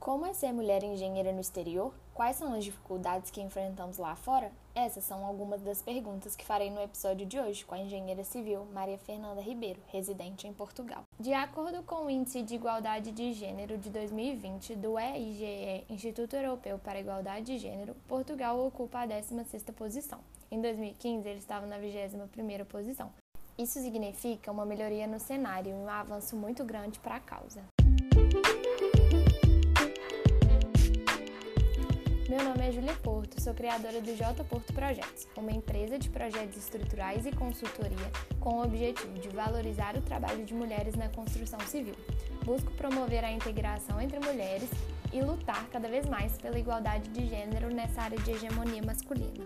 [0.00, 1.92] Como é ser mulher engenheira no exterior?
[2.14, 4.50] Quais são as dificuldades que enfrentamos lá fora?
[4.74, 8.66] Essas são algumas das perguntas que farei no episódio de hoje com a engenheira civil
[8.72, 11.02] Maria Fernanda Ribeiro, residente em Portugal.
[11.18, 16.78] De acordo com o Índice de Igualdade de Gênero de 2020 do EIGE, Instituto Europeu
[16.78, 20.20] para a Igualdade de Gênero, Portugal ocupa a 16ª posição.
[20.50, 23.12] Em 2015, ele estava na 21ª posição.
[23.58, 27.62] Isso significa uma melhoria no cenário e um avanço muito grande para a causa.
[32.30, 36.58] Meu nome é Julia Porto, sou criadora do J Porto Projetos, uma empresa de projetos
[36.58, 38.08] estruturais e consultoria
[38.38, 41.96] com o objetivo de valorizar o trabalho de mulheres na construção civil.
[42.44, 44.70] Busco promover a integração entre mulheres
[45.12, 49.44] e lutar cada vez mais pela igualdade de gênero nessa área de hegemonia masculina.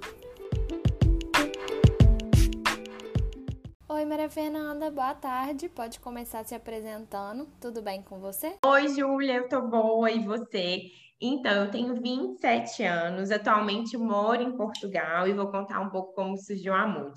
[3.89, 5.71] Oi, Maria Fernanda, boa tarde.
[5.71, 7.49] Pode começar se apresentando.
[7.59, 8.57] Tudo bem com você?
[8.63, 10.91] Oi, Júlia, eu tô boa e você?
[11.21, 16.37] Então, eu tenho 27 anos, atualmente moro em Portugal e vou contar um pouco como
[16.37, 17.15] surgiu a MUD.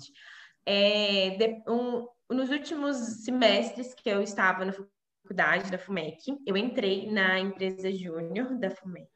[0.64, 7.10] É, de, um, nos últimos semestres que eu estava na faculdade da FUMEC, eu entrei
[7.10, 9.08] na empresa júnior da FUMEC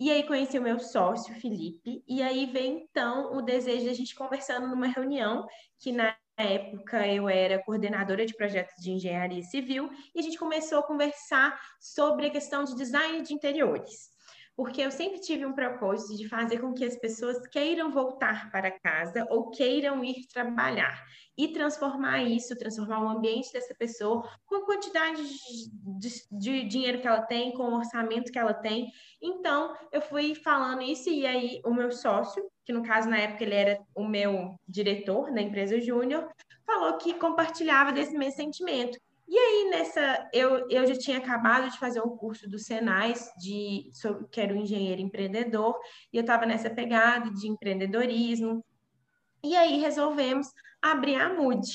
[0.00, 3.94] e aí conheci o meu sócio, Felipe, e aí veio então o desejo de a
[3.94, 5.46] gente conversando numa reunião
[5.78, 10.78] que na época eu era coordenadora de projetos de engenharia civil e a gente começou
[10.78, 14.11] a conversar sobre a questão de design de interiores.
[14.54, 18.70] Porque eu sempre tive um propósito de fazer com que as pessoas queiram voltar para
[18.70, 21.02] casa ou queiram ir trabalhar
[21.36, 27.00] e transformar isso, transformar o ambiente dessa pessoa com a quantidade de, de, de dinheiro
[27.00, 28.92] que ela tem, com o orçamento que ela tem.
[29.20, 33.44] Então, eu fui falando isso e aí o meu sócio, que no caso na época
[33.44, 36.28] ele era o meu diretor da empresa Júnior,
[36.66, 38.98] falou que compartilhava desse mesmo sentimento.
[39.32, 43.88] E aí, nessa, eu, eu já tinha acabado de fazer um curso do Senai, de,
[43.94, 45.74] sobre, que era um engenheiro empreendedor,
[46.12, 48.62] e eu estava nessa pegada de empreendedorismo.
[49.42, 50.48] E aí resolvemos
[50.82, 51.66] abrir a MUD.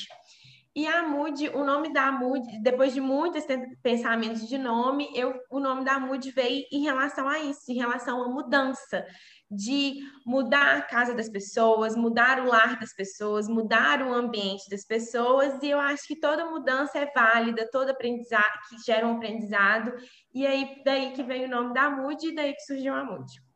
[0.78, 3.44] E a MUD, o nome da MUD, depois de muitos
[3.82, 8.22] pensamentos de nome, eu, o nome da MUD veio em relação a isso, em relação
[8.24, 9.04] à mudança
[9.50, 14.86] de mudar a casa das pessoas, mudar o lar das pessoas, mudar o ambiente das
[14.86, 19.92] pessoas, e eu acho que toda mudança é válida, todo aprendizado que gera um aprendizado,
[20.32, 23.47] e aí daí que veio o nome da MUD e daí que surgiu a MUD.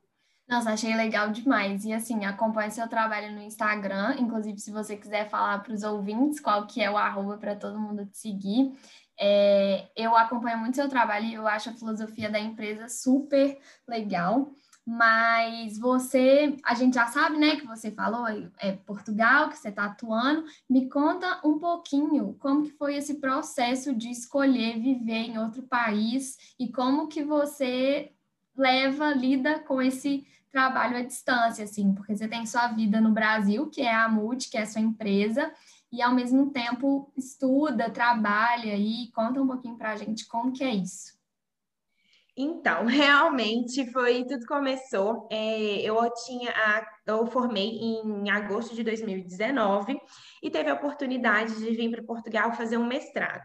[0.48, 1.86] Nossa, achei legal demais.
[1.86, 4.16] E assim, acompanhe seu trabalho no Instagram.
[4.20, 7.80] Inclusive, se você quiser falar para os ouvintes qual que é o arroba para todo
[7.80, 8.74] mundo te seguir.
[9.20, 14.52] É, eu acompanho muito seu trabalho e eu acho a filosofia da empresa super legal
[14.86, 18.26] mas você, a gente já sabe, né, que você falou,
[18.58, 20.44] é Portugal, que você está atuando.
[20.70, 26.38] Me conta um pouquinho como que foi esse processo de escolher viver em outro país
[26.60, 28.12] e como que você
[28.56, 33.70] leva, lida com esse trabalho à distância, assim, porque você tem sua vida no Brasil,
[33.70, 35.52] que é a MUD, que é a sua empresa,
[35.92, 40.64] e ao mesmo tempo estuda, trabalha e conta um pouquinho para a gente como que
[40.64, 41.20] é isso.
[42.36, 45.28] Então, realmente foi tudo começou.
[45.30, 50.00] É, eu tinha a, eu formei em agosto de 2019
[50.42, 53.44] e teve a oportunidade de vir para Portugal fazer um mestrado.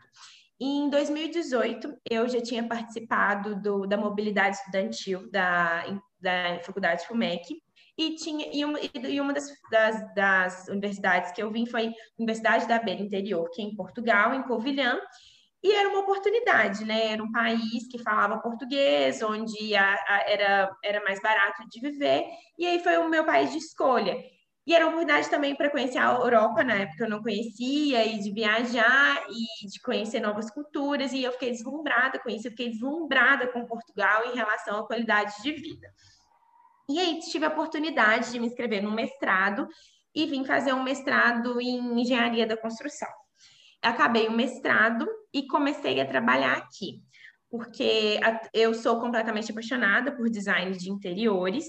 [0.58, 5.84] Em 2018, eu já tinha participado do, da mobilidade estudantil da,
[6.18, 7.60] da Faculdade FUMEC,
[7.98, 11.92] e tinha e uma, e uma das, das, das, universidades que eu vim foi a
[12.18, 14.98] Universidade da Beira Interior, que é em Portugal, em Covilhã,
[15.62, 17.12] e era uma oportunidade, né?
[17.12, 22.24] Era um país que falava português, onde a, a, era, era mais barato de viver,
[22.58, 24.16] e aí foi o meu país de escolha.
[24.66, 28.18] E era uma oportunidade também para conhecer a Europa, na época eu não conhecia, e
[28.18, 32.70] de viajar, e de conhecer novas culturas, e eu fiquei deslumbrada com isso, eu fiquei
[32.70, 35.88] deslumbrada com Portugal em relação à qualidade de vida.
[36.88, 39.68] E aí tive a oportunidade de me inscrever num mestrado,
[40.14, 43.08] e vim fazer um mestrado em engenharia da construção
[43.82, 47.02] acabei o mestrado e comecei a trabalhar aqui,
[47.50, 48.18] porque
[48.52, 51.66] eu sou completamente apaixonada por design de interiores.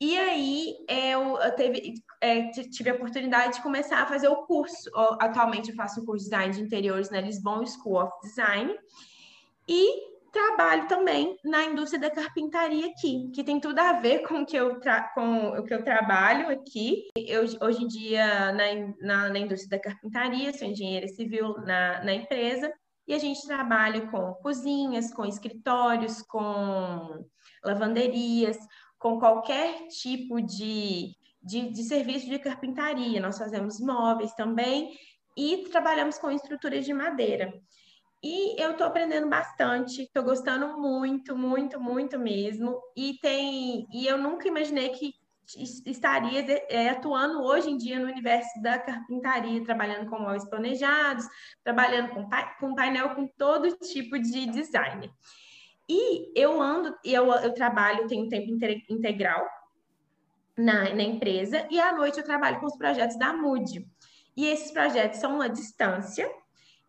[0.00, 4.90] E aí eu, teve, é, tive a oportunidade de começar a fazer o curso.
[5.20, 8.74] Atualmente eu faço o curso de design de interiores na Lisbon School of Design.
[9.68, 14.46] E trabalho também na indústria da carpintaria aqui, que tem tudo a ver com o
[14.46, 14.80] que eu,
[15.14, 17.08] com o que eu trabalho aqui.
[17.14, 18.64] Eu, hoje em dia, na,
[19.00, 22.72] na, na indústria da carpintaria, sou engenheira civil na, na empresa,
[23.06, 27.24] e a gente trabalha com cozinhas, com escritórios, com
[27.64, 28.56] lavanderias,
[29.00, 33.20] com qualquer tipo de, de, de serviço de carpintaria.
[33.20, 34.92] Nós fazemos móveis também
[35.36, 37.52] e trabalhamos com estruturas de madeira.
[38.22, 42.78] E eu estou aprendendo bastante, estou gostando muito, muito, muito mesmo.
[42.94, 45.14] E tem, e eu nunca imaginei que
[45.86, 51.24] estaria é, atuando hoje em dia no universo da carpintaria, trabalhando com móveis planejados,
[51.64, 52.28] trabalhando com,
[52.60, 55.10] com painel, com todo tipo de design.
[55.92, 58.48] E eu ando, eu, eu trabalho, tenho tempo
[58.88, 59.44] integral
[60.56, 63.84] na, na empresa, e à noite eu trabalho com os projetos da MUD.
[64.36, 66.30] E esses projetos são à distância,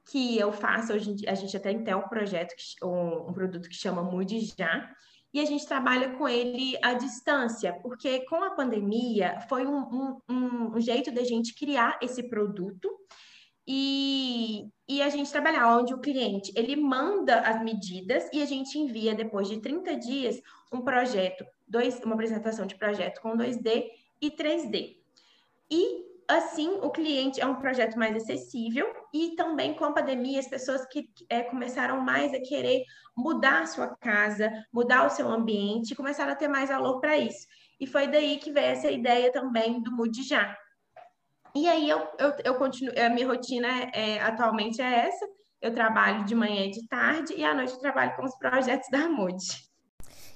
[0.06, 2.54] que eu faço hoje em dia, a gente até tem um projeto,
[2.84, 4.88] um, um produto que chama Mude Já,
[5.34, 10.76] e a gente trabalha com ele à distância, porque com a pandemia foi um, um,
[10.76, 12.88] um jeito da gente criar esse produto
[13.68, 18.78] e, e a gente trabalhar onde o cliente ele manda as medidas e a gente
[18.78, 20.42] envia depois de 30 dias
[20.72, 23.90] um projeto, dois, uma apresentação de projeto com 2D
[24.22, 24.98] e 3D.
[25.70, 30.48] E assim o cliente é um projeto mais acessível e também com a pandemia as
[30.48, 32.84] pessoas que é, começaram mais a querer
[33.16, 37.46] mudar a sua casa, mudar o seu ambiente, começaram a ter mais valor para isso.
[37.80, 40.56] E foi daí que veio essa ideia também do Mude Já.
[41.54, 45.28] E aí eu, eu, eu continuo, a minha rotina é, atualmente é essa.
[45.62, 48.90] Eu trabalho de manhã e de tarde e à noite eu trabalho com os projetos
[48.90, 49.70] da Mude.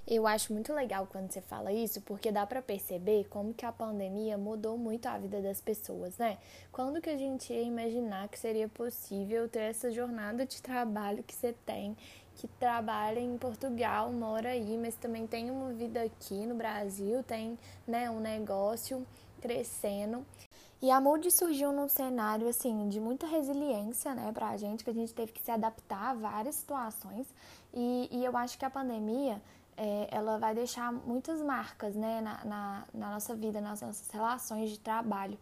[0.07, 3.71] Eu acho muito legal quando você fala isso, porque dá para perceber como que a
[3.71, 6.37] pandemia mudou muito a vida das pessoas, né?
[6.71, 11.33] Quando que a gente ia imaginar que seria possível ter essa jornada de trabalho que
[11.33, 11.97] você tem,
[12.35, 17.57] que trabalha em Portugal, mora aí, mas também tem uma vida aqui no Brasil, tem,
[17.87, 19.03] né, um negócio
[19.41, 20.23] crescendo.
[20.81, 24.93] E a Mood surgiu num cenário assim de muita resiliência, né, pra gente, que a
[24.93, 27.27] gente teve que se adaptar a várias situações.
[27.73, 29.41] E, e eu acho que a pandemia
[29.77, 34.69] é, ela vai deixar muitas marcas né, na, na, na, nossa vida, nas nossas relações
[34.69, 35.37] de trabalho,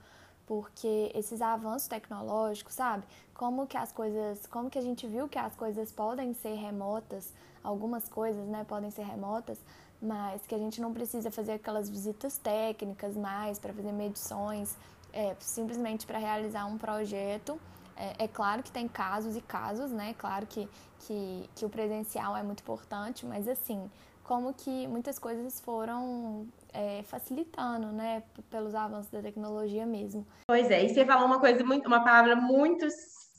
[0.45, 3.03] porque esses avanços tecnológicos, sabe?
[3.33, 7.33] Como que as coisas, como que a gente viu que as coisas podem ser remotas,
[7.63, 9.57] algumas coisas, né, podem ser remotas,
[10.01, 14.75] mas que a gente não precisa fazer aquelas visitas técnicas mais para fazer medições,
[15.13, 17.59] é, simplesmente para realizar um projeto.
[17.95, 20.15] É, é, claro que tem casos e casos, né?
[20.17, 20.67] Claro que,
[20.99, 23.89] que, que o presencial é muito importante, mas assim,
[24.23, 30.25] como que muitas coisas foram é, facilitando, né, pelos avanços da tecnologia mesmo.
[30.47, 32.87] Pois é, e você falou uma coisa muito, uma palavra muito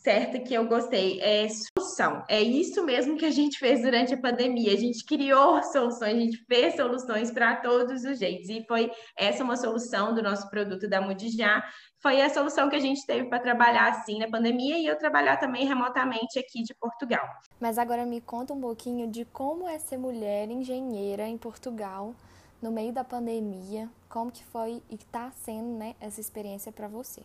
[0.04, 2.22] certa que eu gostei, é solução.
[2.28, 4.74] É isso mesmo que a gente fez durante a pandemia.
[4.74, 8.50] A gente criou soluções, a gente fez soluções para todos os jeitos.
[8.50, 11.64] E foi essa uma solução do nosso produto da Mudijá.
[12.02, 15.38] Foi a solução que a gente teve para trabalhar assim na pandemia e eu trabalhar
[15.38, 17.26] também remotamente aqui de Portugal.
[17.58, 22.14] Mas agora me conta um pouquinho de como é ser mulher engenheira em Portugal
[22.60, 27.22] no meio da pandemia, como que foi e está sendo, né, essa experiência para você?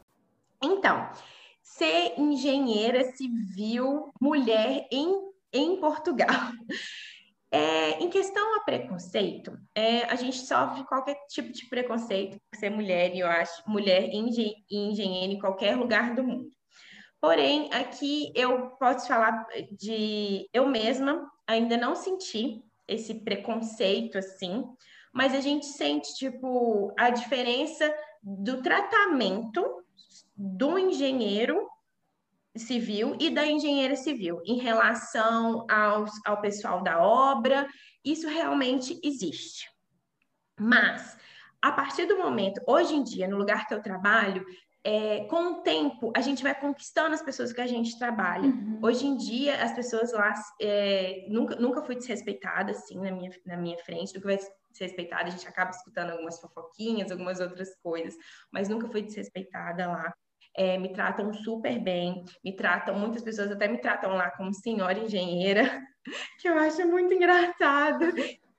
[0.62, 1.10] Então,
[1.62, 6.28] ser engenheira civil mulher em, em Portugal.
[7.52, 12.70] É, em questão a preconceito, é, a gente sofre qualquer tipo de preconceito por ser
[12.70, 16.52] mulher, e eu acho, mulher engen engenheira em qualquer lugar do mundo.
[17.20, 24.64] Porém, aqui eu posso falar de eu mesma ainda não senti esse preconceito assim,
[25.12, 27.92] mas a gente sente tipo a diferença
[28.22, 29.84] do tratamento
[30.36, 31.68] do engenheiro
[32.56, 37.68] civil e da engenheira civil em relação aos, ao pessoal da obra,
[38.04, 39.70] isso realmente existe.
[40.60, 41.18] Mas,
[41.62, 44.46] a partir do momento, hoje em dia, no lugar que eu trabalho,
[44.84, 48.48] é, com o tempo, a gente vai conquistando as pessoas que a gente trabalha.
[48.48, 48.80] Uhum.
[48.82, 53.58] Hoje em dia, as pessoas lá, é, nunca, nunca fui desrespeitada, assim, na minha, na
[53.58, 54.30] minha frente, nunca
[54.80, 58.16] vai ser respeitada, a gente acaba escutando algumas fofoquinhas, algumas outras coisas,
[58.52, 60.14] mas nunca fui desrespeitada lá
[60.56, 65.00] é, me tratam super bem, me tratam, muitas pessoas até me tratam lá como senhora
[65.00, 65.82] engenheira,
[66.42, 68.06] que eu acho muito engraçado.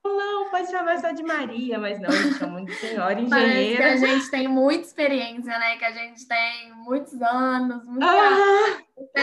[0.02, 3.82] Não, pode chamar só de Maria, mas não, me chamam de senhora engenheira.
[3.82, 5.76] Parece que a gente tem muita experiência, né?
[5.76, 8.06] Que a gente tem muitos anos, muita...
[8.06, 8.78] ah,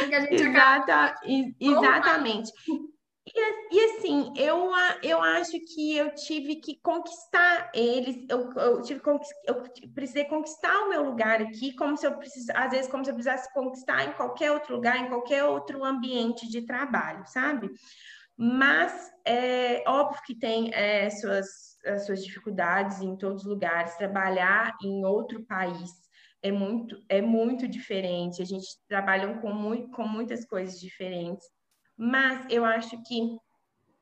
[0.07, 1.19] que a gente exata, acaba...
[1.59, 2.51] exatamente.
[3.71, 4.71] E, assim, eu,
[5.03, 9.01] eu acho que eu tive que conquistar eles, eu, eu, tive,
[9.45, 9.63] eu
[9.93, 13.15] precisei conquistar o meu lugar aqui, como se eu precisasse, às vezes, como se eu
[13.15, 17.69] precisasse conquistar em qualquer outro lugar, em qualquer outro ambiente de trabalho, sabe?
[18.37, 24.75] Mas é óbvio que tem é, suas, as suas dificuldades em todos os lugares, trabalhar
[24.83, 26.07] em outro país
[26.41, 31.45] é muito, é muito diferente, a gente trabalha com, muito, com muitas coisas diferentes.
[31.97, 33.37] Mas eu acho que.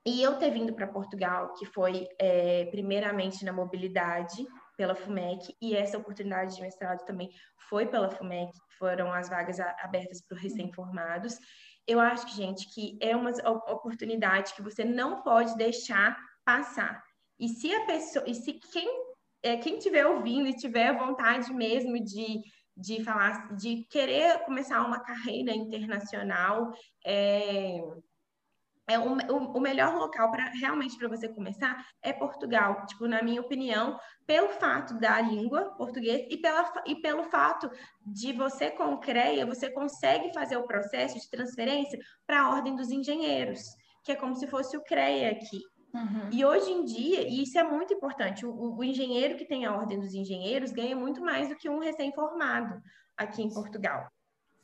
[0.07, 4.45] E eu ter vindo para Portugal, que foi é, primeiramente na mobilidade,
[4.77, 7.31] pela FUMEC, e essa oportunidade de mestrado também
[7.69, 11.39] foi pela FUMEC, foram as vagas abertas para os recém-formados.
[11.87, 13.31] eu acho que, gente, que é uma
[13.71, 17.03] oportunidade que você não pode deixar passar.
[17.39, 18.89] E se a pessoa, e se quem,
[19.43, 22.41] é, quem tiver ouvindo e tiver vontade mesmo de,
[22.75, 26.73] de falar, de querer começar uma carreira internacional,
[27.05, 27.79] é,
[28.87, 29.13] é o,
[29.57, 34.49] o, melhor local para realmente para você começar é Portugal, tipo, na minha opinião, pelo
[34.49, 37.69] fato da língua portuguesa e, pela, e pelo fato
[38.05, 42.91] de você com CREA, você consegue fazer o processo de transferência para a ordem dos
[42.91, 43.61] engenheiros,
[44.03, 45.61] que é como se fosse o CREA aqui.
[45.95, 46.29] Uhum.
[46.31, 49.73] E hoje em dia, e isso é muito importante, o, o engenheiro que tem a
[49.73, 52.81] ordem dos engenheiros ganha muito mais do que um recém-formado
[53.17, 54.05] aqui em Portugal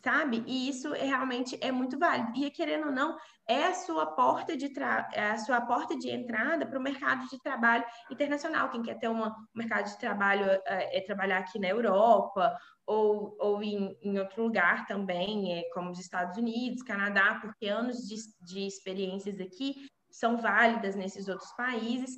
[0.04, 0.44] sabe?
[0.48, 2.32] E isso é, realmente é muito válido.
[2.36, 3.16] E querendo ou não,
[3.48, 5.08] é a sua porta de tra...
[5.14, 8.70] é a sua porta de entrada para o mercado de trabalho internacional.
[8.70, 13.38] Quem quer ter uma, um mercado de trabalho é, é, trabalhar aqui na Europa ou,
[13.40, 18.16] ou em, em outro lugar também, é, como os Estados Unidos, Canadá, porque anos de,
[18.42, 19.76] de experiências aqui
[20.12, 22.16] são válidas nesses outros países.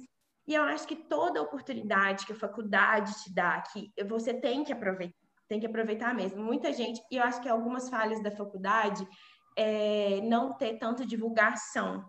[0.48, 4.74] E eu acho que toda oportunidade que a faculdade te dá, que você tem que
[4.74, 6.44] aproveitar tem que aproveitar mesmo.
[6.44, 9.08] Muita gente, e eu acho que algumas falhas da faculdade
[9.56, 12.04] é não ter tanta divulgação,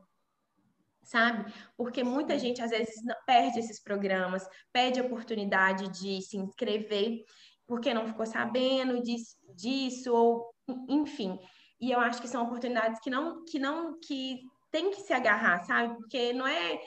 [1.02, 1.52] sabe?
[1.76, 2.94] Porque muita gente às vezes
[3.26, 7.22] perde esses programas, perde a oportunidade de se inscrever
[7.66, 10.54] porque não ficou sabendo disso, disso ou
[10.88, 11.38] enfim.
[11.80, 14.40] E eu acho que são oportunidades que não que não que
[14.74, 15.94] tem que se agarrar, sabe?
[15.94, 16.80] Porque não é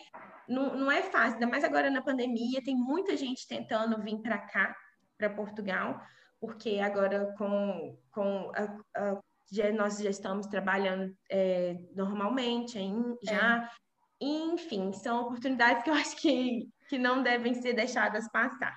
[0.45, 4.37] não, não é fácil, ainda mais agora na pandemia, tem muita gente tentando vir para
[4.37, 4.75] cá,
[5.17, 5.97] para Portugal,
[6.37, 8.63] porque agora com, com a,
[9.01, 13.63] a, já, nós já estamos trabalhando é, normalmente em, já.
[13.63, 13.69] É.
[14.19, 18.75] Enfim, são oportunidades que eu acho que, que não devem ser deixadas passar.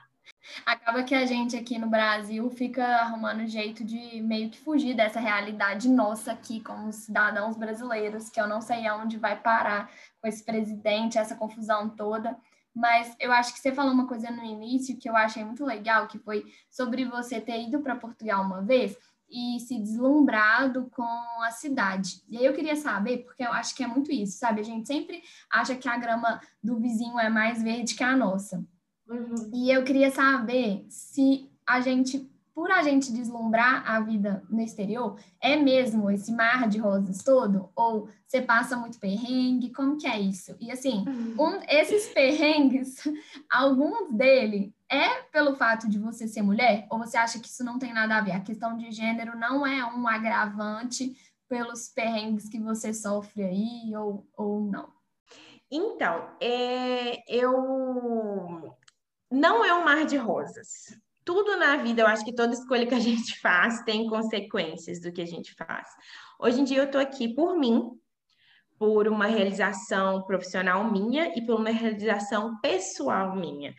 [0.65, 5.21] Acaba que a gente aqui no Brasil fica arrumando jeito de meio que fugir dessa
[5.21, 10.45] realidade nossa aqui como cidadãos brasileiros, que eu não sei aonde vai parar com esse
[10.45, 12.37] presidente, essa confusão toda.
[12.75, 16.07] Mas eu acho que você falou uma coisa no início que eu achei muito legal,
[16.07, 18.97] que foi sobre você ter ido para Portugal uma vez
[19.29, 22.23] e se deslumbrado com a cidade.
[22.29, 24.61] E aí eu queria saber, porque eu acho que é muito isso, sabe?
[24.61, 28.65] A gente sempre acha que a grama do vizinho é mais verde que a nossa.
[29.11, 29.50] Uhum.
[29.52, 35.19] E eu queria saber se a gente por a gente deslumbrar a vida no exterior,
[35.40, 37.71] é mesmo esse mar de rosas todo?
[37.75, 39.73] Ou você passa muito perrengue?
[39.73, 40.55] Como que é isso?
[40.61, 41.37] E assim, uhum.
[41.38, 42.97] um, esses perrengues,
[43.50, 46.87] alguns dele é pelo fato de você ser mulher?
[46.90, 48.33] Ou você acha que isso não tem nada a ver?
[48.33, 51.17] A questão de gênero não é um agravante
[51.49, 55.00] pelos perrengues que você sofre aí ou, ou não?
[55.73, 58.76] Então, é, eu
[59.30, 62.94] não é um mar de rosas tudo na vida, eu acho que toda escolha que
[62.94, 65.88] a gente faz tem consequências do que a gente faz.
[66.40, 67.90] Hoje em dia eu estou aqui por mim,
[68.76, 73.75] por uma realização profissional minha e por uma realização pessoal minha,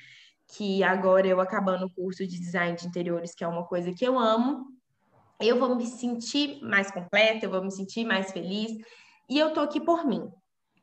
[0.55, 4.05] que agora eu acabando o curso de design de interiores, que é uma coisa que
[4.05, 4.67] eu amo,
[5.39, 8.71] eu vou me sentir mais completa, eu vou me sentir mais feliz,
[9.27, 10.29] e eu tô aqui por mim.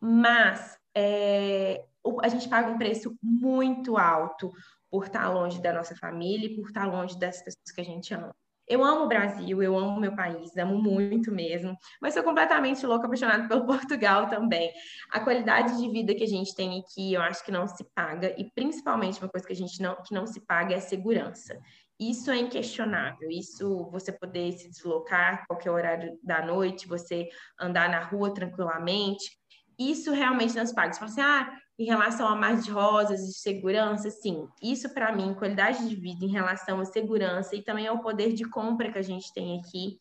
[0.00, 1.84] Mas é,
[2.22, 4.50] a gente paga um preço muito alto
[4.90, 8.12] por estar longe da nossa família e por estar longe das pessoas que a gente
[8.14, 8.34] ama.
[8.68, 13.06] Eu amo o Brasil, eu amo meu país, amo muito mesmo, mas sou completamente louca,
[13.06, 14.70] apaixonada pelo Portugal também.
[15.10, 18.34] A qualidade de vida que a gente tem aqui, eu acho que não se paga,
[18.38, 21.58] e principalmente uma coisa que a gente não, que não se paga é a segurança.
[21.98, 27.26] Isso é inquestionável, isso você poder se deslocar qualquer horário da noite, você
[27.58, 29.37] andar na rua tranquilamente,
[29.78, 30.92] isso realmente não se paga.
[30.92, 35.14] Você fala assim, ah, em relação a mais de rosas e segurança, sim, isso para
[35.14, 38.98] mim, qualidade de vida em relação à segurança e também ao poder de compra que
[38.98, 39.98] a gente tem aqui,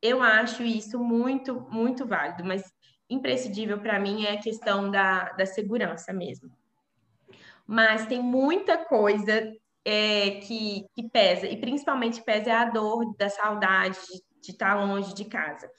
[0.00, 2.62] eu acho isso muito, muito válido, mas
[3.10, 6.50] imprescindível para mim é a questão da, da segurança mesmo.
[7.66, 9.52] Mas tem muita coisa
[9.84, 15.14] é, que, que pesa, e principalmente pesa a dor da saudade de, de estar longe
[15.14, 15.70] de casa.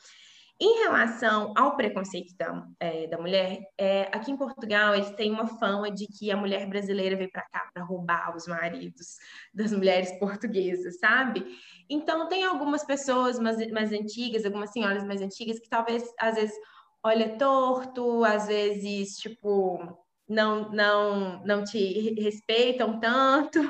[0.62, 5.48] Em relação ao preconceito da, é, da mulher, é, aqui em Portugal eles têm uma
[5.48, 9.16] fama de que a mulher brasileira veio para cá para roubar os maridos
[9.54, 11.46] das mulheres portuguesas, sabe?
[11.90, 16.56] Então tem algumas pessoas mais, mais antigas, algumas senhoras mais antigas que talvez às vezes
[17.02, 19.80] olha torto, às vezes tipo
[20.28, 23.62] não não não te respeitam tanto.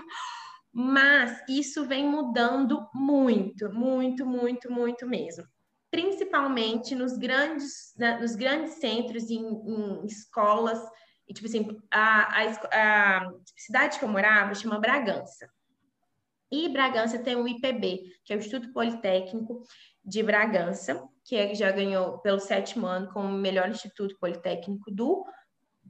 [0.74, 5.43] Mas isso vem mudando muito, muito, muito, muito mesmo
[5.91, 10.79] principalmente nos grandes, né, nos grandes centros, em, em, escolas.
[11.27, 15.50] E, tipo assim, a, a, a cidade que eu morava chama Bragança.
[16.51, 19.62] E Bragança tem o IPB, que é o Instituto Politécnico
[20.03, 25.24] de Bragança, que é, já ganhou pelo sétimo ano como melhor instituto politécnico do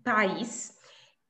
[0.03, 0.77] país.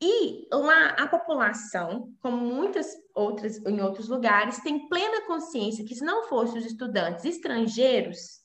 [0.02, 6.04] E lá a população, como muitas outras em outros lugares, tem plena consciência que se
[6.04, 8.39] não fossem os estudantes estrangeiros,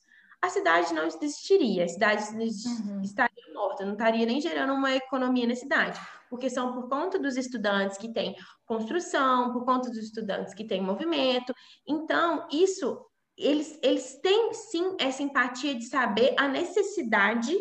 [0.45, 3.01] a cidade não existiria, a cidade uhum.
[3.01, 5.99] estaria morta, não estaria nem gerando uma economia na cidade,
[6.29, 8.35] porque são por conta dos estudantes que têm
[8.65, 11.53] construção, por conta dos estudantes que têm movimento.
[11.87, 13.05] Então, isso
[13.37, 17.53] eles, eles têm sim essa empatia de saber a necessidade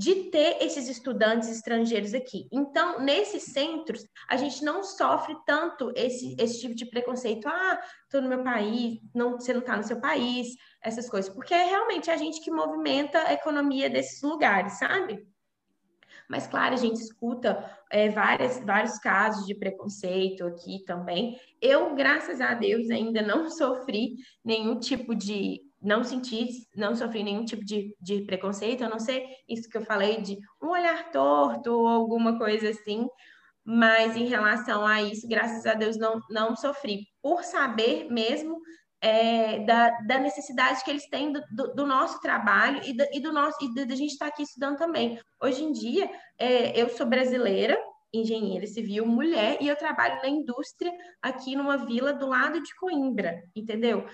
[0.00, 2.48] de ter esses estudantes estrangeiros aqui.
[2.50, 7.46] Então, nesses centros, a gente não sofre tanto esse, esse tipo de preconceito.
[7.46, 11.30] Ah, estou no meu país, não, você não está no seu país, essas coisas.
[11.30, 15.22] Porque é realmente a gente que movimenta a economia desses lugares, sabe?
[16.26, 21.38] Mas, claro, a gente escuta é, várias, vários casos de preconceito aqui também.
[21.60, 27.44] Eu, graças a Deus, ainda não sofri nenhum tipo de não senti, não sofri nenhum
[27.44, 31.72] tipo de, de preconceito, a não ser isso que eu falei de um olhar torto
[31.72, 33.06] ou alguma coisa assim,
[33.64, 38.60] mas em relação a isso, graças a Deus, não, não sofri, por saber mesmo
[39.00, 43.20] é, da, da, necessidade que eles têm do, do, do nosso trabalho e, do, e
[43.20, 45.18] do nosso e da gente estar aqui estudando também.
[45.42, 47.78] Hoje em dia, é, eu sou brasileira,
[48.12, 53.42] engenheira civil, mulher, e eu trabalho na indústria aqui numa vila do lado de Coimbra,
[53.54, 54.04] entendeu?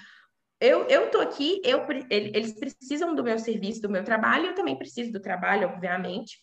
[0.60, 4.76] Eu, eu tô aqui, eu, eles precisam do meu serviço, do meu trabalho, eu também
[4.76, 6.38] preciso do trabalho, obviamente,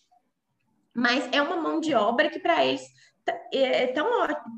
[0.94, 2.86] mas é uma mão de obra que para eles
[3.24, 4.06] tá, é, é, tão,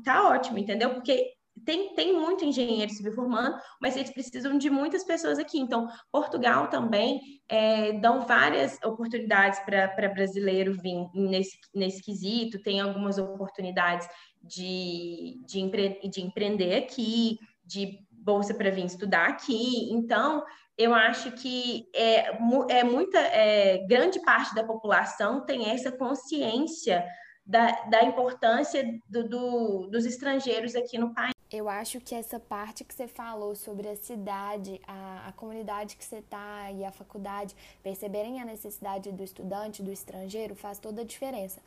[0.03, 0.93] tá ótimo, entendeu?
[0.93, 1.33] Porque
[1.65, 5.59] tem, tem muito engenheiro civil formando, mas eles precisam de muitas pessoas aqui.
[5.59, 13.17] Então, Portugal também é, dão várias oportunidades para brasileiro vir nesse, nesse quesito, tem algumas
[13.17, 14.07] oportunidades
[14.43, 19.89] de, de, empre, de empreender aqui, de bolsa para vir estudar aqui.
[19.89, 20.43] Então,
[20.77, 22.29] eu acho que é,
[22.69, 27.05] é muita, é, grande parte da população tem essa consciência
[27.45, 31.31] da, da importância do, do, dos estrangeiros aqui no país.
[31.49, 36.03] Eu acho que essa parte que você falou sobre a cidade, a, a comunidade que
[36.03, 41.05] você está e a faculdade perceberem a necessidade do estudante, do estrangeiro, faz toda a
[41.05, 41.61] diferença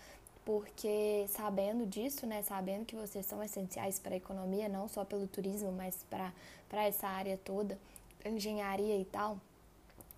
[0.50, 5.28] porque sabendo disso, né, sabendo que vocês são essenciais para a economia, não só pelo
[5.28, 6.32] turismo, mas para
[6.84, 7.78] essa área toda,
[8.24, 9.38] engenharia e tal,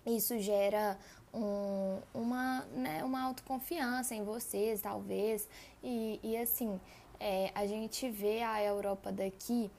[0.03, 0.97] isso gera
[1.31, 5.47] um, uma, né, uma autoconfiança em vocês, talvez,
[5.83, 6.81] e, e assim,
[7.19, 9.69] é, a gente vê a Europa daqui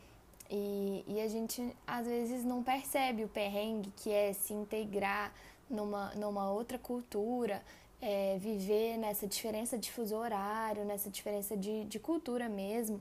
[0.49, 5.33] e, e a gente às vezes não percebe o perrengue que é se integrar
[5.69, 7.61] numa, numa outra cultura,
[8.05, 13.01] é, viver nessa diferença de fuso horário, nessa diferença de, de cultura mesmo.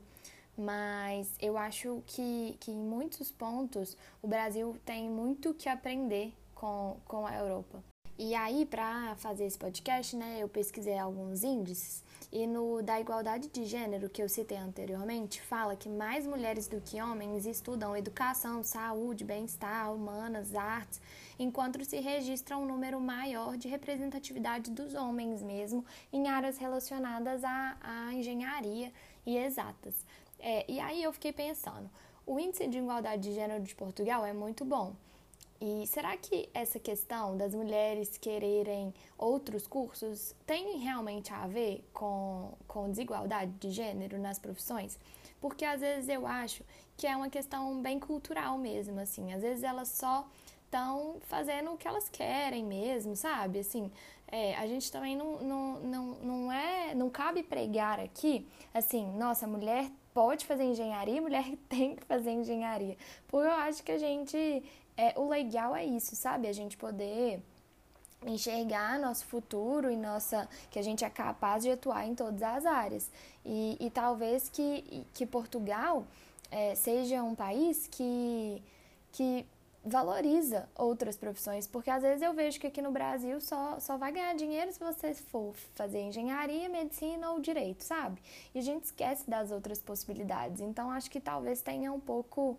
[0.58, 6.96] Mas eu acho que, que em muitos pontos o Brasil tem muito que aprender com,
[7.06, 7.84] com a Europa.
[8.18, 13.48] E aí, para fazer esse podcast, né, eu pesquisei alguns índices e no da igualdade
[13.48, 18.64] de gênero que eu citei anteriormente, fala que mais mulheres do que homens estudam educação,
[18.64, 21.02] saúde, bem-estar, humanas, artes
[21.38, 27.78] enquanto se registra um número maior de representatividade dos homens mesmo em áreas relacionadas à,
[27.82, 28.92] à engenharia
[29.26, 30.06] e exatas.
[30.40, 31.90] É, e aí eu fiquei pensando,
[32.26, 34.94] o índice de igualdade de gênero de Portugal é muito bom.
[35.62, 42.54] E será que essa questão das mulheres quererem outros cursos tem realmente a ver com,
[42.68, 45.00] com desigualdade de gênero nas profissões?
[45.40, 46.64] Porque às vezes eu acho
[46.98, 49.34] que é uma questão bem cultural mesmo, assim.
[49.34, 50.28] Às vezes elas só
[50.66, 53.60] estão fazendo o que elas querem mesmo, sabe?
[53.60, 53.92] Assim,
[54.28, 56.96] é, a gente também não, não, não, não é.
[56.96, 62.98] Não cabe pregar aqui, assim, nossa, mulher pode fazer engenharia, mulher tem que fazer engenharia.
[63.28, 64.64] Porque eu acho que a gente.
[64.96, 66.48] É, o legal é isso, sabe?
[66.48, 67.42] A gente poder
[68.26, 72.66] enxergar nosso futuro e nossa que a gente é capaz de atuar em todas as
[72.66, 73.12] áreas
[73.46, 76.06] e, e talvez que, que Portugal
[76.50, 78.62] é, seja um país que,
[79.12, 79.46] que
[79.84, 84.14] valoriza outras profissões, porque às vezes eu vejo que aqui no Brasil só, só vai
[84.14, 88.22] ganhar dinheiro se você for fazer engenharia, medicina ou direito, sabe?
[88.56, 90.62] E a gente esquece das outras possibilidades.
[90.62, 92.58] Então acho que talvez tenha um pouco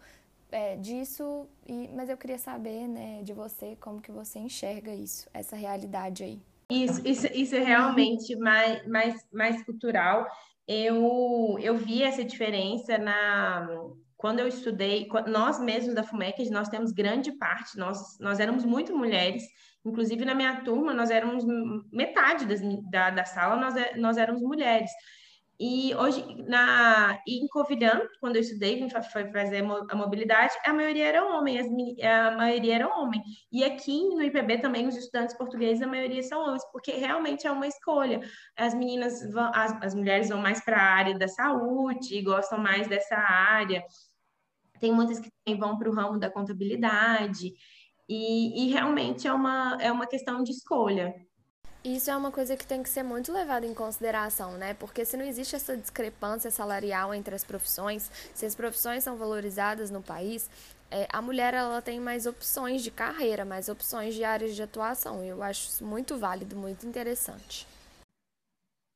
[0.55, 5.29] é, disso, e, mas eu queria saber né, de você como que você enxerga isso,
[5.35, 6.41] essa realidade aí.
[6.71, 10.27] Isso, isso, isso é realmente mais, mais, mais cultural.
[10.67, 13.69] Eu, eu vi essa diferença na,
[14.17, 18.97] quando eu estudei, nós mesmos da FUMEC, nós temos grande parte, nós, nós éramos muito
[18.97, 19.43] mulheres,
[19.85, 21.45] inclusive na minha turma, nós éramos
[21.93, 24.91] metade das, da, da sala, nós, é, nós éramos mulheres.
[25.59, 30.73] E hoje, na, em Covilhã, quando eu estudei, a gente foi fazer a mobilidade, a
[30.73, 31.67] maioria era homem, as,
[32.03, 33.23] a maioria era homem.
[33.53, 37.53] E aqui no IPB também, os estudantes portugueses, a maioria são homens, porque realmente é
[37.53, 38.21] uma escolha.
[38.57, 42.89] As meninas, vão, as, as mulheres vão mais para a área da saúde, gostam mais
[42.89, 43.85] dessa área.
[44.81, 47.53] Tem muitas que também vão para o ramo da contabilidade.
[48.09, 51.15] E, e realmente é uma, é uma questão de escolha.
[51.85, 54.73] Isso é uma coisa que tem que ser muito levada em consideração, né?
[54.73, 59.91] Porque se não existe essa discrepância salarial entre as profissões, se as profissões são valorizadas
[59.91, 60.49] no país,
[60.91, 65.23] é, a mulher ela tem mais opções de carreira, mais opções de áreas de atuação.
[65.23, 67.67] Eu acho isso muito válido, muito interessante.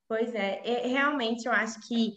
[0.09, 2.15] Pois é, é realmente eu acho que,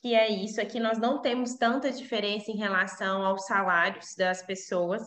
[0.00, 0.62] que é isso.
[0.62, 5.02] Aqui nós não temos tanta diferença em relação aos salários das pessoas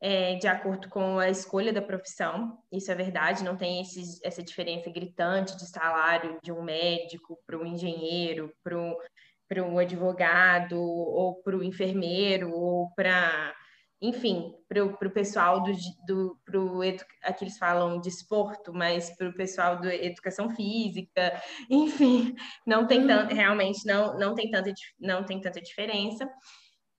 [0.00, 3.82] é, de acordo com a escolha da profissão, isso é verdade, não tem
[4.24, 11.42] essa diferença gritante de salário de um médico para um engenheiro, para um advogado, ou
[11.42, 13.54] para o enfermeiro, ou para,
[14.00, 15.72] enfim, para o pessoal do,
[16.06, 16.80] do pro,
[17.22, 22.34] aqui eles falam de esporto, mas para o pessoal da educação física, enfim,
[22.66, 26.26] não tem tanto, realmente não, não, tem tanta, não tem tanta diferença.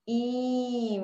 [0.08, 1.00] E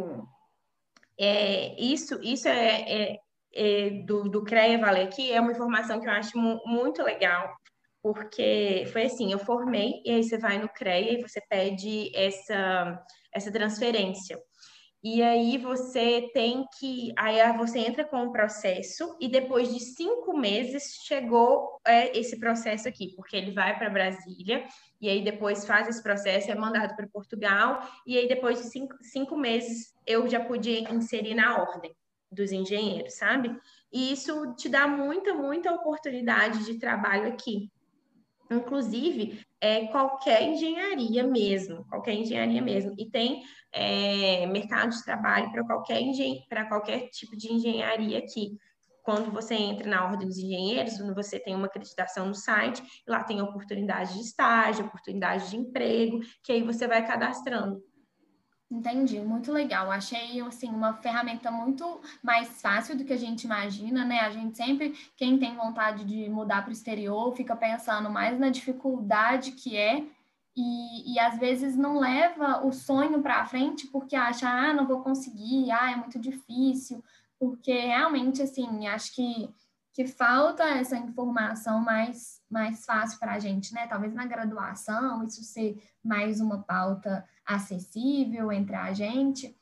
[1.19, 3.19] é, isso, isso é, é,
[3.53, 7.56] é do, do CREA Vale aqui, é uma informação que eu acho muito legal,
[8.01, 13.03] porque foi assim, eu formei, e aí você vai no CREA e você pede essa,
[13.34, 14.39] essa transferência.
[15.03, 17.13] E aí você tem que.
[17.17, 22.88] Aí você entra com o processo, e depois de cinco meses chegou é, esse processo
[22.88, 24.65] aqui, porque ele vai para Brasília,
[24.99, 28.95] e aí depois faz esse processo, é mandado para Portugal, e aí depois de cinco,
[29.01, 31.95] cinco meses eu já pude inserir na ordem
[32.31, 33.55] dos engenheiros, sabe?
[33.91, 37.71] E isso te dá muita, muita oportunidade de trabalho aqui.
[38.49, 42.93] Inclusive, é qualquer engenharia mesmo, qualquer engenharia mesmo.
[42.97, 46.01] E tem é, mercado de trabalho para qualquer,
[46.47, 48.57] para qualquer tipo de engenharia aqui.
[49.03, 53.41] Quando você entra na ordem dos engenheiros, você tem uma acreditação no site, lá tem
[53.41, 57.81] oportunidade de estágio, oportunidade de emprego, que aí você vai cadastrando.
[58.69, 59.89] Entendi, muito legal.
[59.89, 64.19] Achei assim uma ferramenta muito mais fácil do que a gente imagina, né?
[64.19, 68.49] A gente sempre, quem tem vontade de mudar para o exterior, fica pensando mais na
[68.49, 70.03] dificuldade que é
[70.56, 75.01] e, e às vezes não leva o sonho para frente porque acha, ah, não vou
[75.01, 77.01] conseguir, ah, é muito difícil,
[77.39, 79.49] porque realmente assim, acho que
[79.93, 83.88] que falta essa informação mais, mais fácil para a gente, né?
[83.88, 89.55] Talvez na graduação, isso ser mais uma pauta acessível entre a gente.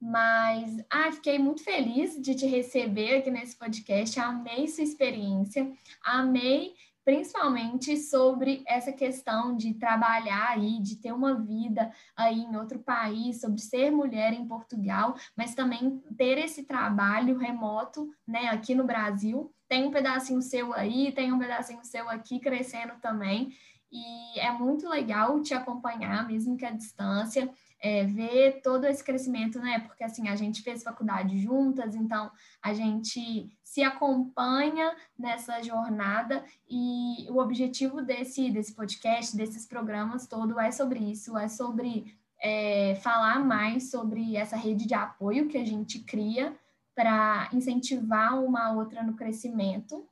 [0.00, 5.72] Mas, ah, fiquei muito feliz de te receber aqui nesse podcast, amei sua experiência,
[6.04, 12.78] amei principalmente sobre essa questão de trabalhar aí, de ter uma vida aí em outro
[12.78, 18.84] país, sobre ser mulher em Portugal, mas também ter esse trabalho remoto, né, aqui no
[18.84, 19.52] Brasil.
[19.68, 23.52] Tem um pedacinho seu aí, tem um pedacinho seu aqui crescendo também.
[23.94, 29.60] E é muito legal te acompanhar, mesmo que à distância é, ver todo esse crescimento,
[29.60, 29.78] né?
[29.78, 32.28] Porque assim, a gente fez faculdade juntas, então
[32.60, 40.58] a gente se acompanha nessa jornada e o objetivo desse, desse podcast, desses programas todo
[40.58, 45.64] é sobre isso, é sobre é, falar mais sobre essa rede de apoio que a
[45.64, 46.52] gente cria
[46.94, 50.04] para incentivar uma outra no crescimento.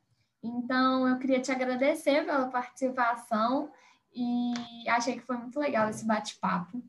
[0.43, 3.71] Então, eu queria te agradecer pela participação
[4.15, 4.53] e
[4.89, 6.83] achei que foi muito legal esse bate-papo.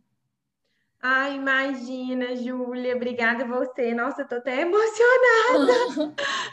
[1.06, 3.94] Ai, imagina, Júlia, obrigada você.
[3.94, 5.74] Nossa, eu tô até emocionada.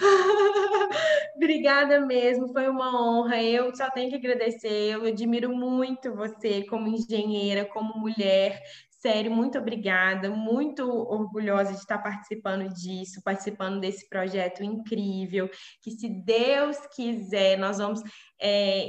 [1.36, 3.40] obrigada mesmo, foi uma honra.
[3.40, 4.94] Eu só tenho que agradecer.
[4.94, 8.60] Eu admiro muito você como engenheira, como mulher.
[9.00, 15.48] Sério, muito obrigada, muito orgulhosa de estar participando disso, participando desse projeto incrível.
[15.82, 18.02] Que se Deus quiser, nós vamos
[18.38, 18.84] é,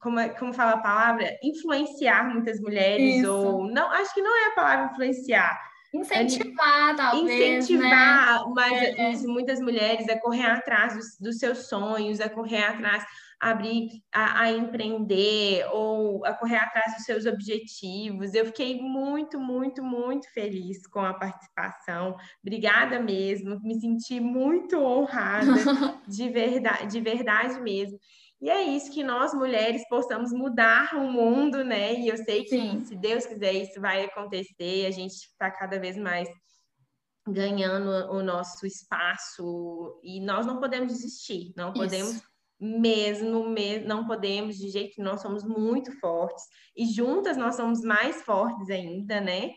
[0.00, 3.32] como, é, como fala a palavra, influenciar muitas mulheres, Isso.
[3.32, 5.58] ou não, acho que não é a palavra influenciar.
[5.92, 7.40] Incentivar, é, talvez.
[7.40, 8.52] Incentivar, né?
[8.54, 9.26] mas é.
[9.26, 13.04] muitas mulheres a correr atrás dos, dos, seus sonhos, a correr atrás,
[13.40, 18.34] a abrir, a, a, empreender, ou a correr atrás dos seus objetivos.
[18.34, 22.16] Eu fiquei muito, muito, muito feliz com a participação.
[22.40, 25.54] Obrigada mesmo, me senti muito honrada,
[26.06, 27.98] de verdade, de verdade mesmo.
[28.40, 31.94] E é isso, que nós mulheres possamos mudar o mundo, né?
[31.94, 32.84] E eu sei que, Sim.
[32.86, 36.28] se Deus quiser, isso vai acontecer, a gente está cada vez mais
[37.28, 42.22] ganhando o nosso espaço e nós não podemos desistir, não podemos
[42.58, 46.44] mesmo, mesmo, não podemos de jeito que nós somos muito fortes
[46.76, 49.52] e juntas nós somos mais fortes ainda, né?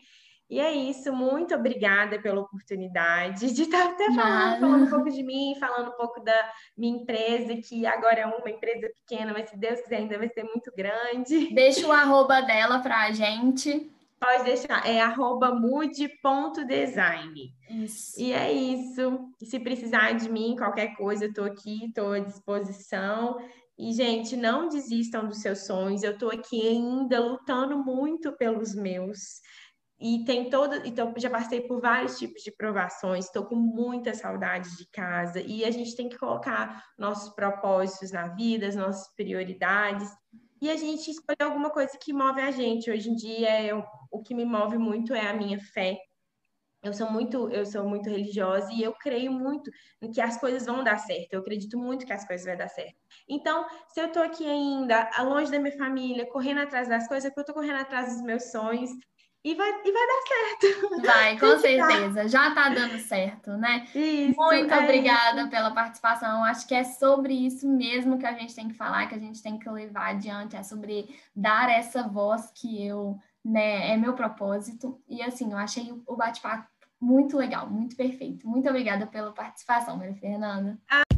[0.54, 5.20] E é isso, muito obrigada pela oportunidade de estar até falando, falando, um pouco de
[5.24, 9.56] mim, falando um pouco da minha empresa, que agora é uma empresa pequena, mas se
[9.56, 11.52] Deus quiser ainda vai ser muito grande.
[11.52, 13.90] Deixa o arroba dela para a gente.
[14.20, 17.52] Pode deixar, é arroba mude.design.
[17.68, 18.20] Isso.
[18.20, 19.28] E é isso.
[19.42, 23.38] Se precisar de mim, qualquer coisa, eu estou aqui, estou à disposição.
[23.76, 26.04] E, gente, não desistam dos seus sonhos.
[26.04, 29.40] Eu estou aqui ainda lutando muito pelos meus.
[30.04, 30.86] E tem todo.
[30.86, 35.40] Então, já passei por vários tipos de provações, estou com muita saudade de casa.
[35.40, 40.10] E a gente tem que colocar nossos propósitos na vida, as nossas prioridades.
[40.60, 42.90] E a gente escolher alguma coisa que move a gente.
[42.90, 45.96] Hoje em dia, eu, o que me move muito é a minha fé.
[46.82, 49.70] Eu sou muito, eu sou muito religiosa e eu creio muito
[50.12, 51.32] que as coisas vão dar certo.
[51.32, 52.94] Eu acredito muito que as coisas vão dar certo.
[53.26, 57.28] Então, se eu tô aqui ainda, longe da minha família, correndo atrás das coisas, é
[57.30, 58.90] porque eu tô correndo atrás dos meus sonhos
[59.44, 61.02] e vai, e vai dar certo.
[61.02, 62.26] Vai, com certeza.
[62.28, 63.86] Já tá dando certo, né?
[63.94, 65.50] Isso, Muito é obrigada isso.
[65.50, 66.42] pela participação.
[66.42, 69.42] Acho que é sobre isso mesmo que a gente tem que falar, que a gente
[69.42, 70.56] tem que levar adiante.
[70.56, 74.98] É sobre dar essa voz que eu, né, é meu propósito.
[75.06, 76.66] E assim, eu achei o bate-papo
[76.98, 78.48] muito legal, muito perfeito.
[78.48, 80.78] Muito obrigada pela participação, Maria Fernanda.
[80.90, 81.13] Ah.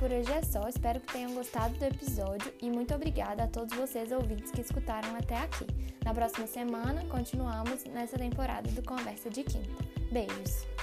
[0.00, 0.66] Por hoje é só.
[0.66, 5.14] Espero que tenham gostado do episódio e muito obrigada a todos vocês ouvintes que escutaram
[5.14, 5.66] até aqui.
[6.02, 9.84] Na próxima semana, continuamos nessa temporada do Conversa de Quinta.
[10.10, 10.79] Beijos!